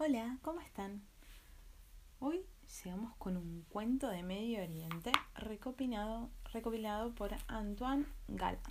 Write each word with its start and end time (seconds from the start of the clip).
Hola, 0.00 0.38
¿cómo 0.42 0.60
están? 0.60 1.02
Hoy 2.20 2.46
llegamos 2.84 3.16
con 3.16 3.36
un 3.36 3.64
cuento 3.68 4.06
de 4.06 4.22
Medio 4.22 4.62
Oriente 4.62 5.10
recopilado, 5.34 6.30
por 7.16 7.34
Antoine 7.48 8.06
Galland, 8.28 8.62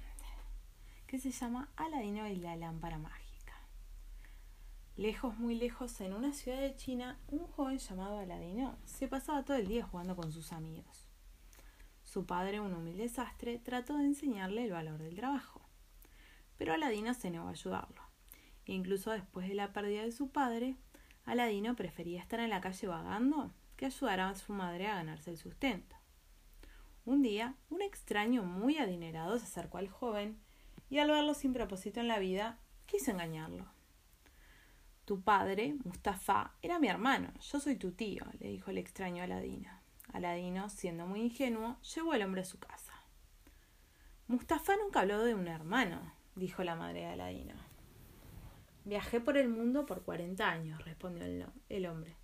que 1.05 1.19
se 1.19 1.31
llama 1.31 1.69
Aladino 1.75 2.29
y 2.29 2.37
la 2.37 2.55
lámpara 2.55 2.97
mágica. 2.97 3.55
Lejos, 4.95 5.37
muy 5.37 5.55
lejos, 5.55 5.99
en 5.99 6.13
una 6.13 6.31
ciudad 6.31 6.61
de 6.61 6.77
China, 6.77 7.19
un 7.27 7.45
joven 7.45 7.79
llamado 7.79 8.19
Aladino 8.19 8.77
se 8.85 9.09
pasaba 9.09 9.43
todo 9.43 9.57
el 9.57 9.67
día 9.67 9.85
jugando 9.85 10.15
con 10.15 10.31
sus 10.31 10.53
amigos. 10.53 11.09
Su 12.03 12.25
padre, 12.25 12.61
un 12.61 12.73
humilde 12.73 13.09
sastre, 13.09 13.59
trató 13.59 13.97
de 13.97 14.05
enseñarle 14.05 14.63
el 14.63 14.71
valor 14.71 15.03
del 15.03 15.17
trabajo, 15.17 15.67
pero 16.57 16.73
Aladino 16.73 17.13
se 17.13 17.31
negó 17.31 17.47
a 17.47 17.51
ayudarlo. 17.51 18.01
Incluso 18.69 19.11
después 19.11 19.47
de 19.47 19.55
la 19.55 19.71
pérdida 19.71 20.03
de 20.03 20.11
su 20.11 20.29
padre, 20.29 20.75
Aladino 21.27 21.75
prefería 21.75 22.21
estar 22.21 22.39
en 22.39 22.49
la 22.49 22.61
calle 22.61 22.87
vagando 22.87 23.51
que 23.75 23.85
ayudar 23.85 24.21
a 24.21 24.33
su 24.33 24.53
madre 24.53 24.87
a 24.87 24.95
ganarse 24.95 25.29
el 25.29 25.37
sustento. 25.37 25.95
Un 27.05 27.21
día, 27.21 27.53
un 27.69 27.81
extraño 27.81 28.43
muy 28.43 28.77
adinerado 28.77 29.37
se 29.37 29.43
acercó 29.43 29.77
al 29.77 29.89
joven 29.89 30.39
y 30.89 30.99
al 30.99 31.11
verlo 31.11 31.33
sin 31.33 31.51
propósito 31.51 31.99
en 31.99 32.07
la 32.07 32.17
vida, 32.17 32.57
quiso 32.85 33.11
engañarlo. 33.11 33.65
Tu 35.03 35.21
padre, 35.21 35.75
Mustafa, 35.83 36.53
era 36.61 36.79
mi 36.79 36.87
hermano, 36.87 37.33
yo 37.41 37.59
soy 37.59 37.75
tu 37.75 37.91
tío, 37.91 38.25
le 38.39 38.47
dijo 38.47 38.71
el 38.71 38.77
extraño 38.77 39.21
a 39.21 39.25
Aladino. 39.25 39.69
Aladino, 40.13 40.69
siendo 40.69 41.05
muy 41.07 41.21
ingenuo, 41.21 41.77
llevó 41.81 42.13
al 42.13 42.21
hombre 42.21 42.41
a 42.41 42.45
su 42.45 42.57
casa. 42.57 42.93
Mustafa 44.27 44.77
nunca 44.77 45.01
habló 45.01 45.25
de 45.25 45.35
un 45.35 45.49
hermano, 45.49 46.13
dijo 46.35 46.63
la 46.63 46.75
madre 46.77 47.01
de 47.01 47.07
Aladino. 47.07 47.66
Viajé 48.87 49.19
por 49.19 49.35
el 49.35 49.49
mundo 49.49 49.85
por 49.85 50.03
cuarenta 50.03 50.49
años, 50.49 50.81
respondió 50.85 51.25
el, 51.67 51.85
hombre. 51.87 52.15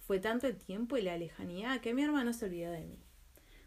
Fue 0.00 0.20
tanto 0.20 0.46
el 0.46 0.58
tiempo 0.58 0.98
y 0.98 1.02
la 1.02 1.16
lejanía 1.16 1.80
que 1.80 1.94
mi 1.94 2.02
hermano 2.02 2.34
se 2.34 2.44
olvidó 2.44 2.70
de 2.70 2.84
mí. 2.84 3.02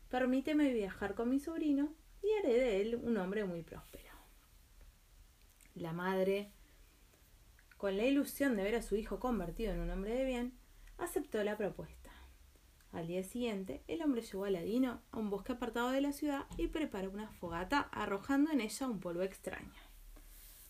Permíteme 0.10 0.72
viajar 0.72 1.16
con 1.16 1.28
mi 1.28 1.40
sobrino 1.40 1.92
y 2.22 2.28
haré 2.38 2.54
de 2.54 2.82
él 2.82 3.00
un 3.02 3.18
hombre 3.18 3.46
muy 3.46 3.64
próspero. 3.64 4.14
La 5.74 5.92
madre, 5.92 6.52
con 7.78 7.98
la 7.98 8.06
ilusión 8.06 8.56
de 8.56 8.62
ver 8.62 8.76
a 8.76 8.84
su 8.84 8.96
hijo 8.96 9.20
convertido 9.20 9.74
en 9.74 9.80
un 9.80 9.90
hombre 9.90 10.14
de 10.14 10.26
bien, 10.26 10.54
aceptó 11.00 11.44
la 11.44 11.58
propuesta. 11.58 12.12
Al 12.92 13.08
día 13.08 13.24
siguiente, 13.24 13.84
el 13.88 14.04
hombre 14.04 14.22
llevó 14.22 14.46
a 14.46 14.52
Ladino 14.52 15.02
a 15.12 15.18
un 15.18 15.32
bosque 15.32 15.54
apartado 15.54 15.90
de 15.90 16.02
la 16.02 16.12
ciudad 16.12 16.46
y 16.58 16.68
preparó 16.68 17.10
una 17.10 17.28
fogata 17.28 17.90
arrojando 17.92 18.52
en 18.52 18.62
ella 18.62 18.88
un 18.88 19.00
polvo 19.00 19.24
extraño. 19.24 19.74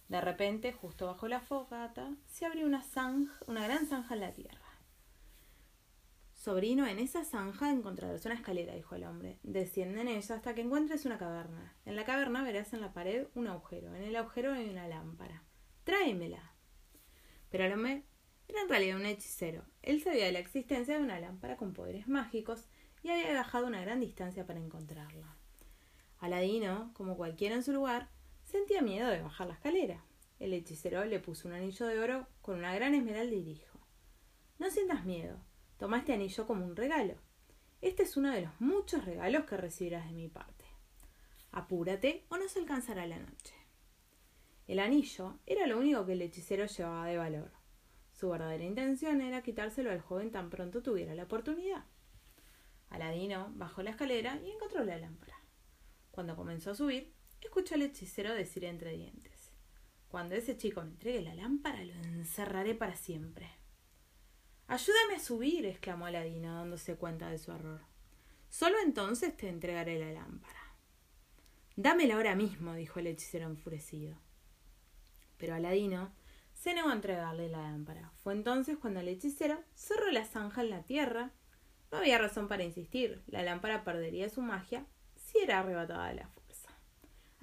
De 0.08 0.22
repente, 0.22 0.72
justo 0.72 1.08
bajo 1.08 1.28
la 1.28 1.40
fogata, 1.40 2.16
se 2.28 2.46
abrió 2.46 2.66
una 2.66 2.84
zanja, 2.84 3.34
una 3.48 3.64
gran 3.64 3.88
zanja 3.88 4.14
en 4.14 4.20
la 4.20 4.34
tierra. 4.34 4.66
Sobrino, 6.34 6.86
en 6.86 7.00
esa 7.00 7.24
zanja 7.24 7.72
encontrarás 7.72 8.24
una 8.26 8.36
escalera, 8.36 8.76
dijo 8.76 8.94
el 8.94 9.06
hombre. 9.06 9.40
Desciende 9.42 10.02
en 10.02 10.10
ella 10.10 10.36
hasta 10.36 10.54
que 10.54 10.62
encuentres 10.62 11.06
una 11.06 11.18
caverna. 11.18 11.74
En 11.86 11.96
la 11.96 12.06
caverna 12.06 12.44
verás 12.44 12.72
en 12.74 12.82
la 12.82 12.94
pared 12.94 13.28
un 13.34 13.48
agujero. 13.48 13.96
En 13.96 14.04
el 14.04 14.16
agujero 14.16 14.54
hay 14.54 14.70
una 14.70 14.88
lámpara. 14.88 15.42
Tráemela. 15.86 16.54
Pero 17.50 17.66
el 17.66 17.74
hombre 17.74 18.04
era 18.48 18.62
en 18.62 18.70
realidad 18.70 18.98
un 18.98 19.08
hechicero. 19.08 19.66
Él 19.82 20.04
sabía 20.04 20.26
de 20.26 20.34
la 20.34 20.40
existencia 20.40 20.98
de 20.98 21.04
una 21.04 21.20
lámpara 21.20 21.58
con 21.58 21.74
poderes 21.74 22.08
mágicos 22.08 22.66
y 23.02 23.10
había 23.10 23.32
viajado 23.32 23.66
una 23.66 23.82
gran 23.82 24.00
distancia 24.00 24.46
para 24.46 24.60
encontrarla. 24.60 25.36
Aladino, 26.20 26.92
como 26.94 27.18
cualquiera 27.18 27.56
en 27.56 27.64
su 27.64 27.74
lugar, 27.74 28.10
Sentía 28.46 28.82
miedo 28.82 29.10
de 29.10 29.22
bajar 29.22 29.48
la 29.48 29.54
escalera. 29.54 30.06
El 30.40 30.54
hechicero 30.54 31.04
le 31.04 31.20
puso 31.20 31.48
un 31.48 31.56
anillo 31.56 31.88
de 31.88 32.00
oro 32.00 32.28
con 32.42 32.60
una 32.60 32.74
gran 32.76 32.94
esmeralda 32.94 33.36
y 33.36 33.44
dijo 33.44 33.80
No 34.60 34.70
sientas 34.70 35.04
miedo, 35.04 35.44
toma 35.78 35.98
este 35.98 36.14
anillo 36.14 36.46
como 36.46 36.64
un 36.64 36.76
regalo. 36.76 37.16
Este 37.82 38.04
es 38.04 38.16
uno 38.18 38.32
de 38.32 38.42
los 38.42 38.62
muchos 38.62 39.04
regalos 39.04 39.46
que 39.46 39.58
recibirás 39.58 40.06
de 40.06 40.14
mi 40.14 40.30
parte. 40.30 40.66
Apúrate 41.52 42.26
o 42.30 42.38
no 42.38 42.48
se 42.48 42.60
alcanzará 42.60 43.08
la 43.08 43.18
noche. 43.18 43.56
El 44.68 44.80
anillo 44.80 45.40
era 45.46 45.66
lo 45.68 45.80
único 45.80 46.06
que 46.06 46.14
el 46.14 46.22
hechicero 46.22 46.66
llevaba 46.68 47.08
de 47.08 47.18
valor. 47.18 47.52
Su 48.12 48.30
verdadera 48.30 48.64
intención 48.64 49.22
era 49.22 49.42
quitárselo 49.42 49.90
al 49.90 50.02
joven 50.02 50.32
tan 50.32 50.50
pronto 50.50 50.84
tuviera 50.84 51.16
la 51.16 51.24
oportunidad. 51.24 51.86
Aladino 52.90 53.52
bajó 53.56 53.82
la 53.82 53.90
escalera 53.90 54.40
y 54.46 54.52
encontró 54.52 54.84
la 54.84 54.98
lámpara. 54.98 55.36
Cuando 56.12 56.36
comenzó 56.36 56.72
a 56.72 56.76
subir, 56.76 57.15
escuchó 57.46 57.76
al 57.76 57.84
hechicero 57.84 58.34
decir 58.34 58.66
entre 58.66 58.92
dientes 58.92 59.52
Cuando 60.08 60.36
ese 60.36 60.58
chico 60.58 60.82
me 60.82 60.92
entregue 60.92 61.22
la 61.22 61.36
lámpara, 61.36 61.84
lo 61.84 61.94
encerraré 61.94 62.76
para 62.76 62.96
siempre. 62.96 63.50
Ayúdame 64.68 65.16
a 65.16 65.20
subir, 65.20 65.66
exclamó 65.66 66.08
Aladino, 66.08 66.56
dándose 66.56 66.96
cuenta 66.96 67.30
de 67.30 67.38
su 67.38 67.52
error. 67.52 67.82
Solo 68.50 68.78
entonces 68.84 69.36
te 69.38 69.50
entregaré 69.50 70.00
la 70.00 70.12
lámpara. 70.12 70.60
Dámela 71.76 72.16
ahora 72.16 72.36
mismo, 72.36 72.74
dijo 72.74 73.00
el 73.00 73.08
hechicero 73.08 73.46
enfurecido. 73.46 74.18
Pero 75.38 75.56
Aladino 75.56 76.12
se 76.54 76.74
negó 76.74 76.90
a 76.90 76.94
entregarle 76.94 77.50
la 77.50 77.62
lámpara. 77.62 78.12
Fue 78.24 78.34
entonces 78.34 78.78
cuando 78.78 79.02
el 79.02 79.10
hechicero 79.10 79.62
cerró 79.76 80.10
la 80.12 80.26
zanja 80.26 80.62
en 80.62 80.70
la 80.70 80.84
tierra. 80.84 81.32
No 81.92 81.98
había 82.00 82.18
razón 82.18 82.48
para 82.48 82.64
insistir. 82.64 83.22
La 83.28 83.44
lámpara 83.44 83.84
perdería 83.84 84.30
su 84.30 84.42
magia 84.42 84.86
si 85.16 85.40
era 85.40 85.60
arrebatada 85.60 86.08
de 86.08 86.16
la 86.16 86.30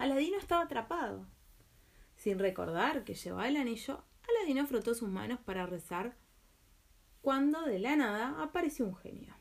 Aladino 0.03 0.37
estaba 0.37 0.63
atrapado. 0.63 1.29
Sin 2.17 2.41
recordar 2.41 3.05
que 3.05 3.15
llevaba 3.15 3.47
el 3.47 3.57
anillo, 3.57 4.03
Aladino 4.29 4.67
frotó 4.67 4.97
sus 4.97 5.09
manos 5.09 5.39
para 5.39 5.65
rezar 5.65 6.17
cuando 7.21 7.63
de 7.63 7.79
la 7.79 7.95
nada 7.95 8.43
apareció 8.43 8.85
un 8.85 8.97
genio. 8.97 9.33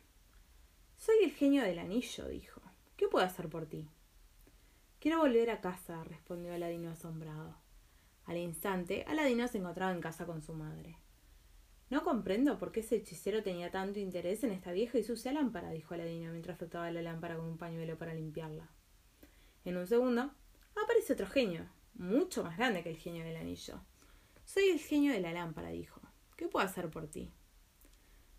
Soy 0.97 1.15
el 1.23 1.31
genio 1.31 1.63
del 1.63 1.79
anillo, 1.79 2.27
dijo. 2.27 2.61
¿Qué 2.95 3.07
puedo 3.07 3.25
hacer 3.25 3.49
por 3.49 3.65
ti? 3.65 3.89
Quiero 4.99 5.17
volver 5.17 5.49
a 5.49 5.61
casa, 5.61 6.03
respondió 6.03 6.53
Aladino 6.53 6.91
asombrado. 6.91 7.57
Al 8.25 8.37
instante, 8.37 9.03
Aladino 9.07 9.47
se 9.47 9.57
encontraba 9.57 9.91
en 9.91 10.01
casa 10.01 10.27
con 10.27 10.43
su 10.43 10.53
madre. 10.53 10.95
No 11.89 12.03
comprendo 12.03 12.59
por 12.59 12.71
qué 12.71 12.81
ese 12.81 12.97
hechicero 12.97 13.41
tenía 13.41 13.71
tanto 13.71 13.97
interés 13.97 14.43
en 14.43 14.51
esta 14.51 14.73
vieja 14.73 14.99
y 14.99 15.03
sucia 15.03 15.33
lámpara, 15.33 15.71
dijo 15.71 15.95
Aladino 15.95 16.29
mientras 16.29 16.59
frotaba 16.59 16.91
la 16.91 17.01
lámpara 17.01 17.35
con 17.35 17.45
un 17.45 17.57
pañuelo 17.57 17.97
para 17.97 18.13
limpiarla. 18.13 18.69
En 19.65 19.77
un 19.77 19.87
segundo, 19.87 20.31
aparece 20.75 21.13
otro 21.13 21.27
genio, 21.27 21.67
mucho 21.93 22.43
más 22.43 22.57
grande 22.57 22.83
que 22.83 22.89
el 22.89 22.97
genio 22.97 23.23
del 23.23 23.37
anillo. 23.37 23.81
Soy 24.45 24.69
el 24.69 24.79
genio 24.79 25.13
de 25.13 25.21
la 25.21 25.33
lámpara, 25.33 25.69
dijo. 25.69 26.01
¿Qué 26.35 26.47
puedo 26.47 26.65
hacer 26.65 26.89
por 26.89 27.07
ti? 27.07 27.31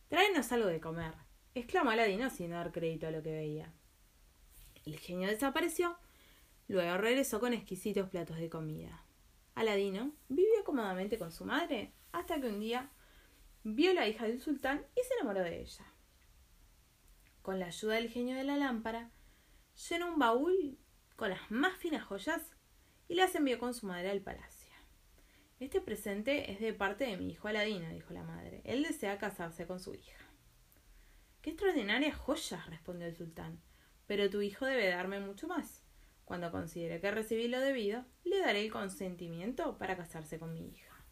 Tráenos 0.08 0.52
algo 0.52 0.66
de 0.66 0.80
comer, 0.80 1.14
exclamó 1.54 1.90
Aladino 1.90 2.30
sin 2.30 2.50
dar 2.50 2.72
crédito 2.72 3.06
a 3.06 3.10
lo 3.10 3.22
que 3.22 3.32
veía. 3.32 3.72
El 4.84 4.98
genio 4.98 5.28
desapareció, 5.28 5.96
luego 6.68 6.98
regresó 6.98 7.40
con 7.40 7.52
exquisitos 7.52 8.10
platos 8.10 8.38
de 8.38 8.50
comida. 8.50 9.04
Aladino 9.54 10.12
vivió 10.28 10.64
cómodamente 10.64 11.18
con 11.18 11.30
su 11.30 11.44
madre 11.44 11.92
hasta 12.10 12.40
que 12.40 12.48
un 12.48 12.60
día 12.60 12.90
vio 13.64 13.92
a 13.92 13.94
la 13.94 14.08
hija 14.08 14.26
del 14.26 14.40
sultán 14.40 14.84
y 14.96 15.02
se 15.06 15.14
enamoró 15.14 15.40
de 15.40 15.60
ella. 15.60 15.86
Con 17.42 17.58
la 17.58 17.66
ayuda 17.66 17.94
del 17.94 18.10
genio 18.10 18.36
de 18.36 18.44
la 18.44 18.56
lámpara, 18.56 19.10
llenó 19.88 20.12
un 20.12 20.18
baúl 20.18 20.78
con 21.22 21.30
las 21.30 21.52
más 21.52 21.76
finas 21.76 22.02
joyas 22.02 22.42
y 23.06 23.14
las 23.14 23.32
envió 23.36 23.56
con 23.60 23.74
su 23.74 23.86
madre 23.86 24.10
al 24.10 24.22
palacio. 24.22 24.72
Este 25.60 25.80
presente 25.80 26.50
es 26.50 26.58
de 26.58 26.74
parte 26.74 27.04
de 27.04 27.16
mi 27.16 27.30
hijo 27.30 27.46
Aladino, 27.46 27.88
dijo 27.90 28.12
la 28.12 28.24
madre. 28.24 28.60
Él 28.64 28.82
desea 28.82 29.18
casarse 29.18 29.64
con 29.68 29.78
su 29.78 29.94
hija. 29.94 30.18
Qué 31.40 31.50
extraordinarias 31.50 32.16
joyas, 32.16 32.68
respondió 32.68 33.06
el 33.06 33.14
sultán. 33.14 33.60
Pero 34.08 34.30
tu 34.30 34.40
hijo 34.40 34.66
debe 34.66 34.88
darme 34.88 35.20
mucho 35.20 35.46
más. 35.46 35.84
Cuando 36.24 36.50
considere 36.50 37.00
que 37.00 37.12
recibí 37.12 37.46
lo 37.46 37.60
debido, 37.60 38.04
le 38.24 38.40
daré 38.40 38.64
el 38.64 38.72
consentimiento 38.72 39.78
para 39.78 39.96
casarse 39.96 40.40
con 40.40 40.52
mi 40.52 40.70
hija. 40.70 41.04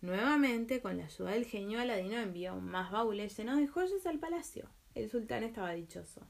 Nuevamente, 0.00 0.80
con 0.80 0.96
la 0.96 1.04
ayuda 1.04 1.30
del 1.30 1.46
genio, 1.46 1.78
Aladino 1.78 2.16
envió 2.16 2.56
más 2.56 2.90
baúles 2.90 3.38
llenos 3.38 3.58
de 3.58 3.68
joyas 3.68 4.04
al 4.04 4.18
palacio. 4.18 4.68
El 4.96 5.08
sultán 5.08 5.44
estaba 5.44 5.74
dichoso. 5.74 6.26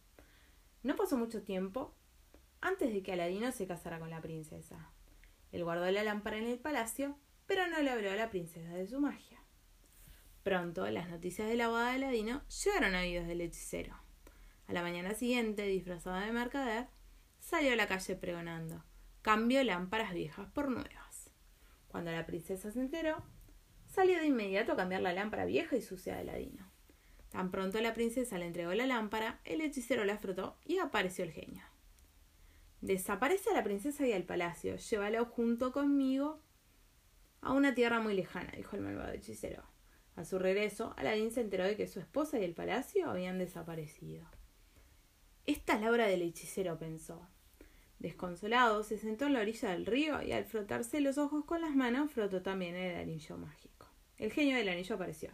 No 0.83 0.95
pasó 0.95 1.17
mucho 1.17 1.43
tiempo 1.43 1.95
antes 2.61 2.93
de 2.93 3.03
que 3.03 3.13
Aladino 3.13 3.53
se 3.53 3.67
casara 3.67 3.99
con 3.99 4.11
la 4.11 4.21
princesa. 4.21 4.91
Él 5.53 5.65
guardó 5.65 5.91
la 5.91 6.03
lámpara 6.03 6.39
en 6.39 6.45
el 6.45 6.59
palacio, 6.59 7.19
pero 7.47 7.67
no 7.69 7.81
le 7.81 7.91
habló 7.91 8.11
a 8.11 8.17
la 8.17 8.31
princesa 8.31 8.75
de 8.75 8.87
su 8.87 9.01
magia. 9.01 9.39
Pronto 10.43 10.89
las 10.91 11.09
noticias 11.09 11.49
de 11.49 11.57
la 11.57 11.69
boda 11.69 11.89
de 11.89 11.97
Aladino 11.97 12.43
llegaron 12.49 12.95
a 12.95 13.01
oídos 13.01 13.27
del 13.27 13.41
hechicero. 13.41 13.97
A 14.67 14.73
la 14.73 14.83
mañana 14.83 15.15
siguiente, 15.15 15.63
disfrazado 15.63 16.17
de 16.17 16.33
mercader, 16.33 16.89
salió 17.39 17.73
a 17.73 17.77
la 17.77 17.87
calle 17.87 18.17
pregonando 18.17 18.85
Cambio 19.23 19.63
lámparas 19.65 20.15
viejas 20.15 20.49
por 20.53 20.71
nuevas. 20.71 21.31
Cuando 21.89 22.13
la 22.13 22.25
princesa 22.25 22.71
se 22.71 22.81
enteró, 22.81 23.23
salió 23.87 24.19
de 24.19 24.27
inmediato 24.27 24.73
a 24.73 24.77
cambiar 24.77 25.03
la 25.03 25.13
lámpara 25.13 25.45
vieja 25.45 25.77
y 25.77 25.83
sucia 25.83 26.15
de 26.15 26.21
Aladino. 26.21 26.71
Tan 27.31 27.51
pronto 27.51 27.81
la 27.81 27.95
princesa 27.95 28.39
le 28.39 28.47
entregó 28.47 28.73
la 28.75 28.87
lámpara, 28.87 29.41
el 29.45 29.61
hechicero 29.61 30.05
la 30.05 30.19
frotó 30.19 30.57
y 30.65 30.79
apareció 30.79 31.25
el 31.25 31.33
genio. 31.33 31.65
Desaparece 32.81 33.51
a 33.51 33.55
la 33.55 33.65
princesa 33.65 34.07
y 34.07 34.13
al 34.13 34.25
palacio. 34.25 34.77
Llévalo 34.77 35.25
junto 35.27 35.73
conmigo 35.73 36.41
a 37.41 37.53
una 37.53 37.75
tierra 37.75 38.01
muy 38.01 38.15
lejana, 38.15 38.53
dijo 38.57 38.77
el 38.77 38.83
malvado 38.83 39.13
hechicero. 39.13 39.65
A 40.17 40.25
su 40.25 40.39
regreso, 40.39 40.95
Aladín 40.97 41.31
se 41.31 41.41
enteró 41.41 41.65
de 41.65 41.77
que 41.77 41.87
su 41.87 42.01
esposa 42.01 42.39
y 42.39 42.45
el 42.45 42.55
palacio 42.55 43.11
habían 43.11 43.39
desaparecido. 43.39 44.27
Esta 45.47 45.75
es 45.75 45.81
la 45.81 45.91
obra 45.91 46.07
del 46.07 46.23
hechicero, 46.23 46.79
pensó. 46.79 47.29
Desconsolado, 47.99 48.85
se 48.85 48.99
sentó 48.99 49.27
en 49.27 49.33
la 49.33 49.41
orilla 49.41 49.71
del 49.71 49.87
río 49.87 50.23
y 50.23 50.33
al 50.33 50.45
frotarse 50.45 51.01
los 51.01 51.19
ojos 51.19 51.45
con 51.45 51.61
las 51.61 51.75
manos, 51.75 52.13
frotó 52.13 52.43
también 52.43 52.77
el 52.77 52.97
anillo 52.97 53.39
mágico. 53.39 53.87
El 54.19 54.33
genio 54.33 54.57
del 54.57 54.69
anillo 54.69 54.95
apareció. 54.95 55.31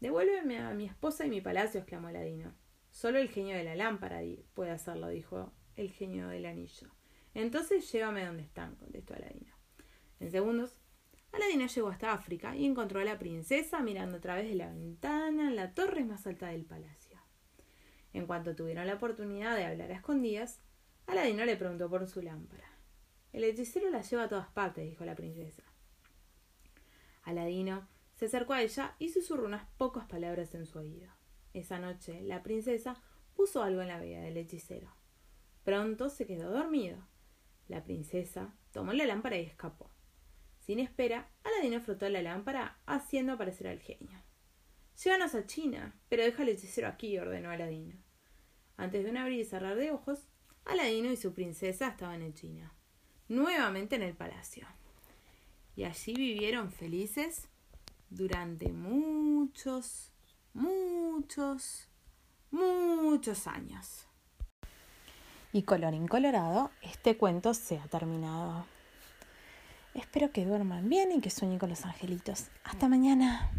Devuélveme 0.00 0.58
a 0.58 0.72
mi 0.74 0.86
esposa 0.86 1.26
y 1.26 1.30
mi 1.30 1.40
palacio, 1.40 1.80
exclamó 1.80 2.08
Aladino. 2.08 2.54
Solo 2.90 3.18
el 3.18 3.28
genio 3.28 3.56
de 3.56 3.64
la 3.64 3.74
lámpara 3.74 4.20
puede 4.54 4.70
hacerlo, 4.70 5.08
dijo 5.08 5.52
el 5.76 5.90
genio 5.90 6.28
del 6.28 6.46
anillo. 6.46 6.88
Entonces 7.34 7.90
llévame 7.90 8.24
donde 8.24 8.42
están, 8.42 8.76
contestó 8.76 9.14
Aladino. 9.14 9.54
En 10.20 10.30
segundos, 10.30 10.76
Aladino 11.32 11.66
llegó 11.66 11.88
hasta 11.88 12.12
África 12.12 12.54
y 12.56 12.64
encontró 12.64 13.00
a 13.00 13.04
la 13.04 13.18
princesa 13.18 13.80
mirando 13.80 14.18
a 14.18 14.20
través 14.20 14.48
de 14.48 14.54
la 14.54 14.68
ventana 14.68 15.48
en 15.48 15.56
la 15.56 15.74
torre 15.74 16.04
más 16.04 16.26
alta 16.26 16.48
del 16.48 16.64
palacio. 16.64 17.20
En 18.12 18.26
cuanto 18.26 18.54
tuvieron 18.54 18.86
la 18.86 18.94
oportunidad 18.94 19.56
de 19.56 19.64
hablar 19.64 19.90
a 19.90 19.96
escondidas, 19.96 20.60
Aladino 21.06 21.44
le 21.44 21.56
preguntó 21.56 21.90
por 21.90 22.06
su 22.06 22.22
lámpara. 22.22 22.70
El 23.32 23.42
hechicero 23.42 23.90
la 23.90 24.02
lleva 24.02 24.22
a 24.22 24.28
todas 24.28 24.48
partes, 24.48 24.88
dijo 24.88 25.04
la 25.04 25.16
princesa. 25.16 25.64
Aladino 27.24 27.88
se 28.14 28.26
acercó 28.26 28.52
a 28.52 28.62
ella 28.62 28.94
y 29.00 29.08
susurró 29.08 29.46
unas 29.46 29.66
pocas 29.76 30.06
palabras 30.06 30.54
en 30.54 30.66
su 30.66 30.78
oído. 30.78 31.10
Esa 31.52 31.80
noche 31.80 32.22
la 32.22 32.44
princesa 32.44 33.02
puso 33.34 33.62
algo 33.64 33.82
en 33.82 33.88
la 33.88 34.00
vida 34.00 34.20
del 34.20 34.36
hechicero. 34.36 34.94
Pronto 35.64 36.10
se 36.10 36.26
quedó 36.26 36.50
dormido. 36.50 36.98
La 37.68 37.82
princesa 37.82 38.54
tomó 38.70 38.92
la 38.92 39.06
lámpara 39.06 39.38
y 39.38 39.44
escapó. 39.44 39.90
Sin 40.60 40.78
espera, 40.78 41.30
Aladino 41.42 41.80
frotó 41.80 42.08
la 42.08 42.22
lámpara, 42.22 42.78
haciendo 42.86 43.32
aparecer 43.32 43.68
al 43.68 43.80
genio. 43.80 44.22
Llévanos 45.02 45.34
a 45.34 45.46
China, 45.46 45.94
pero 46.08 46.22
deja 46.22 46.42
al 46.42 46.50
hechicero 46.50 46.88
aquí, 46.88 47.18
ordenó 47.18 47.50
Aladino. 47.50 47.96
Antes 48.76 49.04
de 49.04 49.10
un 49.10 49.16
abrir 49.16 49.40
y 49.40 49.44
cerrar 49.44 49.76
de 49.76 49.90
ojos, 49.90 50.28
Aladino 50.64 51.10
y 51.10 51.16
su 51.16 51.34
princesa 51.34 51.88
estaban 51.88 52.22
en 52.22 52.34
China, 52.34 52.72
nuevamente 53.28 53.96
en 53.96 54.02
el 54.02 54.14
palacio. 54.14 54.66
Y 55.76 55.84
allí 55.84 56.14
vivieron 56.14 56.70
felices 56.70 57.48
durante 58.08 58.72
muchos, 58.72 60.12
muchos, 60.52 61.88
muchos 62.50 63.46
años. 63.46 64.06
Y 65.54 65.62
colorín 65.62 66.08
colorado, 66.08 66.72
este 66.82 67.16
cuento 67.16 67.54
se 67.54 67.78
ha 67.78 67.86
terminado. 67.86 68.66
Espero 69.94 70.32
que 70.32 70.44
duerman 70.44 70.88
bien 70.88 71.12
y 71.12 71.20
que 71.20 71.30
sueñen 71.30 71.60
con 71.60 71.70
los 71.70 71.84
angelitos. 71.84 72.46
Hasta 72.64 72.88
mañana. 72.88 73.52